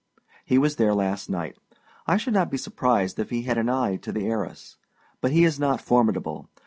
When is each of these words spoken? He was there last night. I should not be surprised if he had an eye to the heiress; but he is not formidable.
He 0.43 0.57
was 0.57 0.77
there 0.77 0.95
last 0.95 1.29
night. 1.29 1.59
I 2.07 2.17
should 2.17 2.33
not 2.33 2.49
be 2.49 2.57
surprised 2.57 3.19
if 3.19 3.29
he 3.29 3.43
had 3.43 3.59
an 3.59 3.69
eye 3.69 3.97
to 3.97 4.11
the 4.11 4.25
heiress; 4.25 4.77
but 5.21 5.29
he 5.31 5.43
is 5.43 5.59
not 5.59 5.79
formidable. 5.79 6.49